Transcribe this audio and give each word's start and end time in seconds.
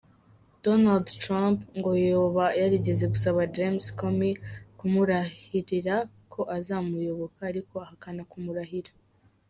Donald 0.63 1.07
Trump 1.23 1.57
ngo 1.77 1.91
yoba 2.09 2.45
yarigeze 2.59 3.05
gusaba 3.13 3.49
James 3.55 3.85
Comey 3.99 4.35
kumurahira 4.77 5.95
ko 6.33 6.41
azomuyoboka 6.57 7.39
ariko 7.51 7.73
ahakana 7.85 8.23
kumurahira. 8.31 8.91